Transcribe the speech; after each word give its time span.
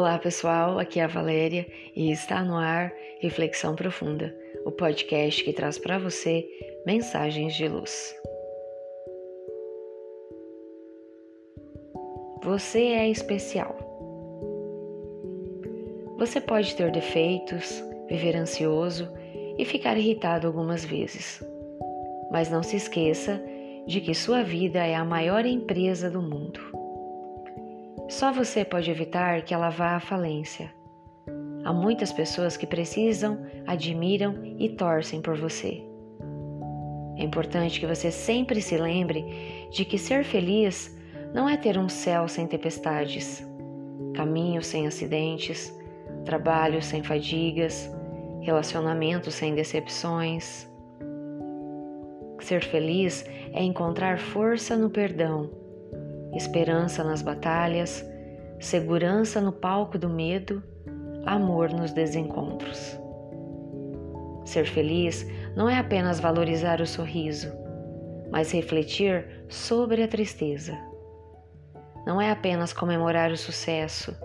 Olá 0.00 0.18
pessoal, 0.18 0.78
aqui 0.78 0.98
é 0.98 1.04
a 1.04 1.06
Valéria 1.06 1.66
e 1.94 2.10
está 2.10 2.42
no 2.42 2.56
ar 2.56 2.90
Reflexão 3.20 3.76
Profunda, 3.76 4.34
o 4.64 4.72
podcast 4.72 5.44
que 5.44 5.52
traz 5.52 5.76
para 5.78 5.98
você 5.98 6.48
mensagens 6.86 7.54
de 7.54 7.68
luz. 7.68 8.16
Você 12.42 12.78
é 12.78 13.10
especial. 13.10 13.76
Você 16.16 16.40
pode 16.40 16.74
ter 16.74 16.90
defeitos, 16.90 17.84
viver 18.08 18.36
ansioso 18.36 19.06
e 19.58 19.66
ficar 19.66 19.98
irritado 19.98 20.46
algumas 20.46 20.82
vezes, 20.82 21.44
mas 22.32 22.50
não 22.50 22.62
se 22.62 22.76
esqueça 22.76 23.38
de 23.86 24.00
que 24.00 24.14
sua 24.14 24.42
vida 24.42 24.78
é 24.78 24.94
a 24.94 25.04
maior 25.04 25.44
empresa 25.44 26.08
do 26.08 26.22
mundo. 26.22 26.79
Só 28.10 28.32
você 28.32 28.64
pode 28.64 28.90
evitar 28.90 29.42
que 29.42 29.54
ela 29.54 29.70
vá 29.70 29.94
à 29.94 30.00
falência. 30.00 30.74
Há 31.64 31.72
muitas 31.72 32.12
pessoas 32.12 32.56
que 32.56 32.66
precisam, 32.66 33.46
admiram 33.68 34.34
e 34.58 34.68
torcem 34.70 35.22
por 35.22 35.36
você. 35.36 35.80
É 37.16 37.22
importante 37.22 37.78
que 37.78 37.86
você 37.86 38.10
sempre 38.10 38.60
se 38.60 38.76
lembre 38.76 39.68
de 39.70 39.84
que 39.84 39.96
ser 39.96 40.24
feliz 40.24 40.92
não 41.32 41.48
é 41.48 41.56
ter 41.56 41.78
um 41.78 41.88
céu 41.88 42.26
sem 42.26 42.48
tempestades, 42.48 43.46
caminhos 44.12 44.66
sem 44.66 44.88
acidentes, 44.88 45.72
trabalho 46.24 46.82
sem 46.82 47.04
fadigas, 47.04 47.88
relacionamentos 48.40 49.34
sem 49.34 49.54
decepções. 49.54 50.68
Ser 52.40 52.64
feliz 52.64 53.24
é 53.52 53.62
encontrar 53.62 54.18
força 54.18 54.76
no 54.76 54.90
perdão 54.90 55.60
esperança 56.34 57.02
nas 57.02 57.22
batalhas, 57.22 58.04
segurança 58.58 59.40
no 59.40 59.52
palco 59.52 59.98
do 59.98 60.08
medo, 60.08 60.62
amor 61.26 61.70
nos 61.70 61.92
desencontros. 61.92 62.98
Ser 64.44 64.64
feliz 64.66 65.26
não 65.56 65.68
é 65.68 65.78
apenas 65.78 66.20
valorizar 66.20 66.80
o 66.80 66.86
sorriso, 66.86 67.52
mas 68.30 68.52
refletir 68.52 69.44
sobre 69.48 70.02
a 70.02 70.08
tristeza. 70.08 70.76
Não 72.06 72.20
é 72.20 72.30
apenas 72.30 72.72
comemorar 72.72 73.30
o 73.30 73.36
sucesso, 73.36 74.16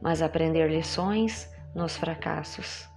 mas 0.00 0.22
aprender 0.22 0.70
lições 0.70 1.50
nos 1.74 1.96
fracassos. 1.96 2.88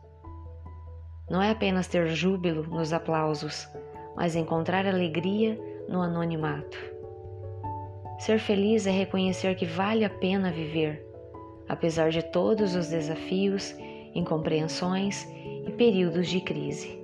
Não 1.30 1.42
é 1.42 1.52
apenas 1.52 1.88
ter 1.88 2.08
júbilo 2.08 2.64
nos 2.64 2.94
aplausos, 2.94 3.68
mas 4.16 4.36
encontrar 4.36 4.86
alegria 4.86 5.60
no 5.90 6.02
anonimato. 6.02 6.93
Ser 8.18 8.40
feliz 8.40 8.86
é 8.86 8.92
reconhecer 8.92 9.56
que 9.56 9.66
vale 9.66 10.06
a 10.06 10.10
pena 10.10 10.52
viver, 10.52 11.06
apesar 11.68 12.10
de 12.10 12.22
todos 12.22 12.76
os 12.76 12.88
desafios, 12.88 13.76
incompreensões 14.14 15.28
e 15.68 15.72
períodos 15.72 16.30
de 16.30 16.40
crise. 16.40 17.02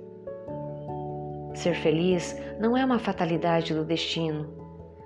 Ser 1.54 1.74
feliz 1.74 2.40
não 2.60 2.76
é 2.76 2.84
uma 2.84 2.98
fatalidade 2.98 3.74
do 3.74 3.84
destino, 3.84 4.48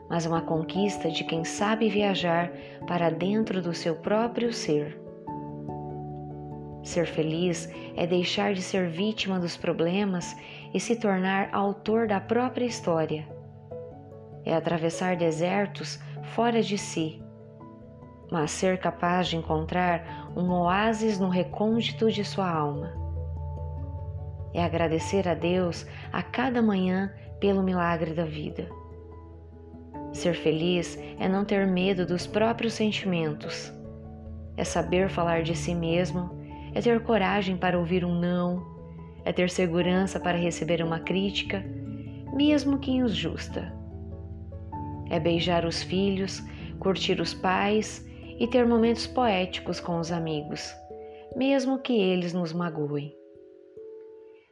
mas 0.09 0.27
uma 0.27 0.43
conquista 0.43 1.11
de 1.11 1.25
quem 1.25 1.43
sabe 1.43 1.89
viajar 1.89 2.53
para 2.87 3.11
dentro 3.11 3.63
do 3.63 3.73
seu 3.73 3.97
próprio 3.97 4.53
ser. 4.53 5.01
Ser 6.83 7.07
feliz 7.07 7.69
é 7.97 8.07
deixar 8.07 8.53
de 8.53 8.61
ser 8.61 8.89
vítima 8.89 9.41
dos 9.41 9.57
problemas 9.57 10.37
e 10.73 10.79
se 10.79 10.97
tornar 10.97 11.49
autor 11.51 12.07
da 12.07 12.21
própria 12.21 12.67
história 12.67 13.34
é 14.45 14.55
atravessar 14.55 15.17
desertos 15.17 15.99
fora 16.35 16.63
de 16.63 16.77
si, 16.77 17.23
mas 18.31 18.51
ser 18.51 18.79
capaz 18.79 19.29
de 19.29 19.37
encontrar 19.37 20.33
um 20.37 20.51
oásis 20.51 21.19
no 21.19 21.29
recôndito 21.29 22.11
de 22.11 22.25
sua 22.25 22.51
alma. 22.51 22.93
É 24.53 24.63
agradecer 24.63 25.29
a 25.29 25.35
Deus 25.35 25.87
a 26.13 26.23
cada 26.23 26.63
manhã 26.63 27.13
pelo 27.41 27.63
milagre 27.63 28.13
da 28.13 28.25
vida. 28.25 28.69
Ser 30.13 30.35
feliz 30.35 30.99
é 31.19 31.29
não 31.29 31.45
ter 31.45 31.67
medo 31.67 32.07
dos 32.07 32.27
próprios 32.27 32.75
sentimentos, 32.75 33.73
é 34.57 34.63
saber 34.63 35.09
falar 35.09 35.43
de 35.43 35.57
si 35.57 35.75
mesmo, 35.75 36.31
é 36.73 36.81
ter 36.81 37.03
coragem 37.03 37.57
para 37.57 37.79
ouvir 37.79 38.05
um 38.05 38.15
não, 38.15 38.65
é 39.25 39.33
ter 39.33 39.51
segurança 39.51 40.21
para 40.21 40.39
receber 40.39 40.83
uma 40.83 41.01
crítica, 41.01 41.65
mesmo 42.33 42.79
que 42.79 42.93
injusta 42.93 43.84
é 45.11 45.21
beijar 45.21 45.65
os 45.65 45.83
filhos, 45.83 46.43
curtir 46.79 47.21
os 47.21 47.35
pais 47.35 48.05
e 48.39 48.47
ter 48.47 48.67
momentos 48.67 49.07
poéticos 49.07 49.81
com 49.81 49.99
os 49.99 50.11
amigos, 50.11 50.75
mesmo 51.37 51.79
que 51.79 51.93
eles 51.93 52.33
nos 52.33 52.53
magoem. 52.53 53.15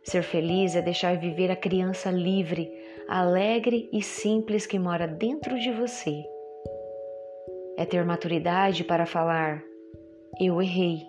Ser 0.05 0.23
feliz 0.23 0.75
é 0.75 0.83
deixar 0.83 1.17
viver 1.17 1.51
a 1.51 1.57
criança 1.57 2.11
livre, 2.11 2.71
alegre 3.09 3.89
e 3.93 4.03
simples 4.03 4.67
que 4.67 4.79
mora 4.79 5.07
dentro 5.07 5.59
de 5.59 5.71
você. 5.71 6.25
É 7.77 7.85
ter 7.85 8.05
maturidade 8.05 8.85
para 8.85 9.07
falar: 9.07 9.63
Eu 10.41 10.61
errei. 10.61 11.03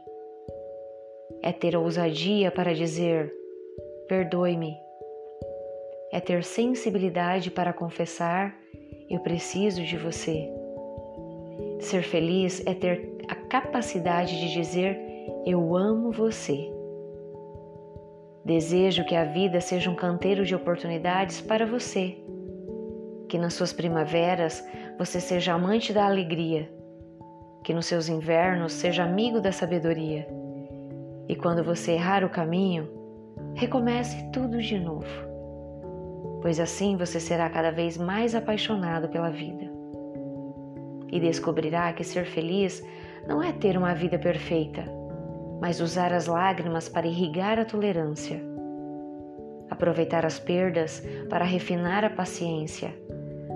É 1.41 1.51
ter 1.51 1.75
ousadia 1.75 2.51
para 2.51 2.73
dizer: 2.73 3.33
Perdoe-me. 4.07 4.77
É 6.11 6.19
ter 6.19 6.43
sensibilidade 6.43 7.49
para 7.49 7.73
confessar 7.73 8.55
eu 9.09 9.19
preciso 9.19 9.83
de 9.83 9.97
você. 9.97 10.49
Ser 11.79 12.03
feliz 12.03 12.65
é 12.65 12.73
ter 12.73 13.17
a 13.27 13.35
capacidade 13.35 14.39
de 14.39 14.53
dizer 14.53 14.99
eu 15.45 15.75
amo 15.75 16.11
você. 16.11 16.71
Desejo 18.45 19.05
que 19.05 19.15
a 19.15 19.23
vida 19.23 19.61
seja 19.61 19.89
um 19.89 19.95
canteiro 19.95 20.45
de 20.45 20.55
oportunidades 20.55 21.41
para 21.41 21.65
você. 21.65 22.17
Que 23.29 23.37
nas 23.37 23.53
suas 23.53 23.73
primaveras 23.73 24.65
você 24.97 25.19
seja 25.19 25.53
amante 25.53 25.93
da 25.93 26.05
alegria. 26.05 26.69
Que 27.63 27.73
nos 27.73 27.85
seus 27.85 28.09
invernos 28.09 28.73
seja 28.73 29.03
amigo 29.03 29.39
da 29.39 29.51
sabedoria. 29.51 30.27
E 31.27 31.35
quando 31.35 31.63
você 31.63 31.93
errar 31.93 32.23
o 32.23 32.29
caminho, 32.29 32.89
recomece 33.55 34.29
tudo 34.31 34.61
de 34.61 34.77
novo 34.77 35.32
pois 36.43 36.59
assim 36.59 36.97
você 36.97 37.21
será 37.21 37.49
cada 37.49 37.71
vez 37.71 37.97
mais 37.97 38.35
apaixonado 38.35 39.07
pela 39.07 39.29
vida. 39.29 39.71
E 41.09 41.17
descobrirá 41.17 41.93
que 41.93 42.03
ser 42.03 42.25
feliz 42.25 42.85
não 43.25 43.41
é 43.41 43.53
ter 43.53 43.77
uma 43.77 43.95
vida 43.95 44.19
perfeita, 44.19 44.83
mas 45.61 45.79
usar 45.79 46.11
as 46.11 46.27
lágrimas 46.27 46.89
para 46.89 47.07
irrigar 47.07 47.57
a 47.57 47.63
tolerância. 47.63 48.43
Aproveitar 49.69 50.25
as 50.25 50.37
perdas 50.37 51.01
para 51.29 51.45
refinar 51.45 52.03
a 52.03 52.09
paciência, 52.09 52.93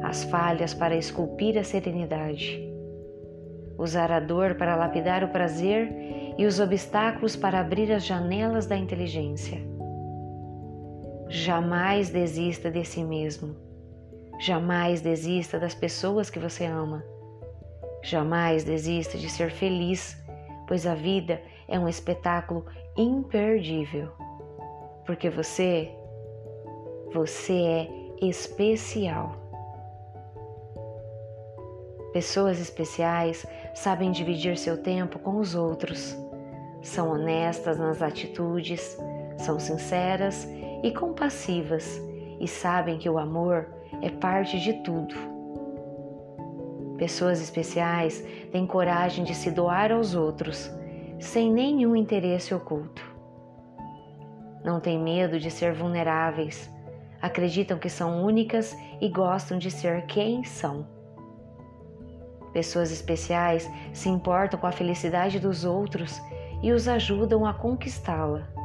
as 0.01 0.23
falhas 0.23 0.73
para 0.73 0.95
esculpir 0.95 1.57
a 1.57 1.65
serenidade. 1.65 2.63
Usar 3.77 4.13
a 4.13 4.21
dor 4.21 4.55
para 4.55 4.77
lapidar 4.77 5.25
o 5.25 5.27
prazer 5.27 5.93
e 6.37 6.45
os 6.45 6.61
obstáculos 6.61 7.35
para 7.35 7.59
abrir 7.59 7.91
as 7.91 8.05
janelas 8.05 8.65
da 8.65 8.77
inteligência 8.77 9.76
Jamais 11.29 12.09
desista 12.09 12.71
de 12.71 12.85
si 12.85 13.03
mesmo. 13.03 13.53
Jamais 14.39 15.01
desista 15.01 15.59
das 15.59 15.75
pessoas 15.75 16.29
que 16.29 16.39
você 16.39 16.65
ama. 16.65 17.03
Jamais 18.01 18.63
desista 18.63 19.17
de 19.17 19.29
ser 19.29 19.51
feliz, 19.51 20.17
pois 20.67 20.87
a 20.87 20.95
vida 20.95 21.41
é 21.67 21.77
um 21.77 21.89
espetáculo 21.89 22.65
imperdível. 22.95 24.09
Porque 25.05 25.29
você, 25.29 25.91
você 27.13 27.53
é 27.53 27.89
especial. 28.21 29.35
Pessoas 32.13 32.57
especiais 32.57 33.45
sabem 33.75 34.11
dividir 34.11 34.57
seu 34.57 34.81
tempo 34.81 35.19
com 35.19 35.37
os 35.37 35.55
outros, 35.55 36.15
são 36.81 37.11
honestas 37.11 37.77
nas 37.77 38.01
atitudes, 38.01 38.97
são 39.37 39.59
sinceras 39.59 40.47
e 40.83 40.91
compassivas 40.91 42.01
e 42.39 42.47
sabem 42.47 42.97
que 42.97 43.09
o 43.09 43.17
amor 43.17 43.67
é 44.01 44.09
parte 44.09 44.59
de 44.59 44.73
tudo. 44.83 45.15
Pessoas 46.97 47.41
especiais 47.41 48.23
têm 48.51 48.65
coragem 48.65 49.23
de 49.23 49.35
se 49.35 49.51
doar 49.51 49.91
aos 49.91 50.15
outros 50.15 50.71
sem 51.19 51.51
nenhum 51.51 51.95
interesse 51.95 52.53
oculto. 52.53 53.01
Não 54.63 54.79
têm 54.79 54.99
medo 54.99 55.39
de 55.39 55.49
ser 55.49 55.73
vulneráveis, 55.73 56.69
acreditam 57.21 57.77
que 57.77 57.89
são 57.89 58.23
únicas 58.23 58.75
e 58.99 59.07
gostam 59.09 59.57
de 59.57 59.71
ser 59.71 60.05
quem 60.05 60.43
são. 60.43 60.85
Pessoas 62.53 62.91
especiais 62.91 63.69
se 63.93 64.09
importam 64.09 64.59
com 64.59 64.67
a 64.67 64.71
felicidade 64.71 65.39
dos 65.39 65.63
outros 65.63 66.19
e 66.61 66.71
os 66.71 66.87
ajudam 66.87 67.45
a 67.45 67.53
conquistá-la. 67.53 68.56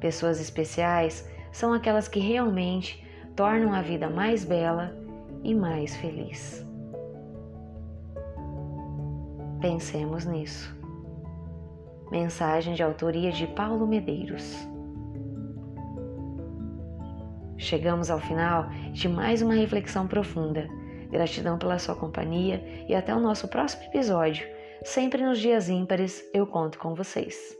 Pessoas 0.00 0.40
especiais 0.40 1.28
são 1.52 1.72
aquelas 1.72 2.08
que 2.08 2.20
realmente 2.20 3.06
tornam 3.36 3.72
a 3.72 3.82
vida 3.82 4.08
mais 4.08 4.44
bela 4.44 4.96
e 5.42 5.54
mais 5.54 5.96
feliz. 5.96 6.66
Pensemos 9.60 10.24
nisso. 10.24 10.74
Mensagem 12.10 12.74
de 12.74 12.82
autoria 12.82 13.30
de 13.30 13.46
Paulo 13.48 13.86
Medeiros. 13.86 14.56
Chegamos 17.58 18.10
ao 18.10 18.18
final 18.18 18.70
de 18.92 19.06
mais 19.06 19.42
uma 19.42 19.54
reflexão 19.54 20.08
profunda. 20.08 20.66
Gratidão 21.10 21.58
pela 21.58 21.78
sua 21.78 21.94
companhia 21.94 22.84
e 22.88 22.94
até 22.94 23.14
o 23.14 23.20
nosso 23.20 23.48
próximo 23.48 23.84
episódio. 23.84 24.48
Sempre 24.82 25.22
nos 25.22 25.38
dias 25.38 25.68
ímpares 25.68 26.24
eu 26.32 26.46
conto 26.46 26.78
com 26.78 26.94
vocês. 26.94 27.59